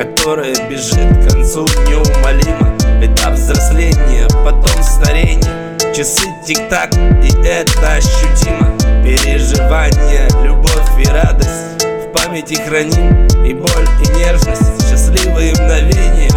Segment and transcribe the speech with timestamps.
[0.00, 2.74] которая бежит к концу неумолимо.
[3.04, 5.76] Этап взросления, потом старение.
[5.94, 8.78] Часы тик-так, и это ощутимо.
[9.02, 11.84] Переживания, любовь и радость.
[11.84, 14.88] В памяти храним и боль, и нежность.
[14.88, 16.30] Счастливые мгновения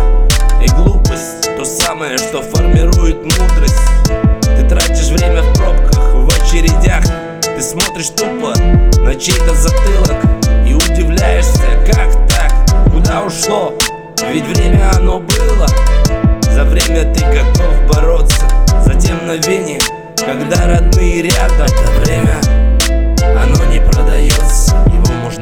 [0.61, 1.55] и глупость.
[1.55, 3.75] То самое, что формирует мудрость.
[4.41, 7.03] Ты тратишь время в пробках, в очередях.
[7.41, 8.53] Ты смотришь тупо
[8.99, 10.42] на чей-то затылок
[10.89, 13.73] удивляешься, как так, куда ушло?
[14.31, 15.67] Ведь время оно было.
[16.51, 18.45] За время ты готов бороться
[18.85, 19.79] За те мгновения,
[20.17, 21.65] когда родные рядом.
[21.65, 22.39] Это время,
[23.35, 25.32] оно не продается Его можно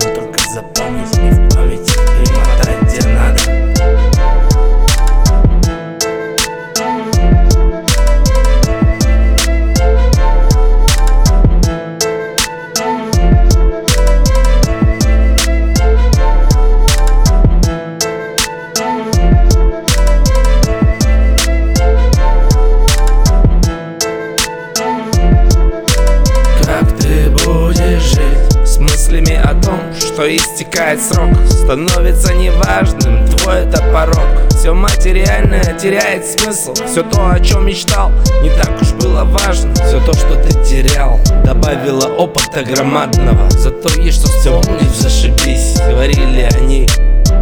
[30.21, 31.29] что истекает срок.
[31.49, 34.27] Становится неважным твой это порог.
[34.51, 36.73] Все материальное теряет смысл.
[36.75, 38.11] Все то, о чем мечтал,
[38.43, 39.73] не так уж было важно.
[39.73, 43.49] Все то, что ты терял, добавило опыта громадного.
[43.49, 45.77] Зато есть что вспомнить, зашибись.
[45.89, 46.87] Говорили они,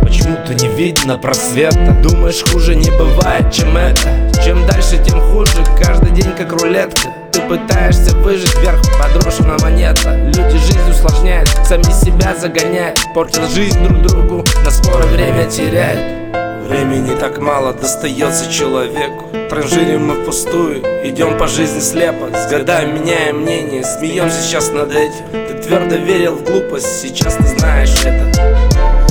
[0.01, 4.31] Почему-то не видно просвета Думаешь, хуже не бывает, чем это.
[4.43, 5.51] Чем дальше, тем хуже,
[5.83, 9.78] каждый день как рулетка Ты пытаешься выжить вверх, жизнь усложняют,
[11.69, 12.99] сами себя загоняют.
[13.13, 16.35] Портят жизнь друг другу, на споры время теряют.
[16.67, 19.25] Времени так мало достается человеку.
[19.51, 22.35] Транжирим мы впустую, идем по жизни слепо.
[22.35, 25.25] С годами меняем мнение, смеемся сейчас над этим.
[25.31, 29.08] Ты твердо верил в глупость, сейчас ты знаешь это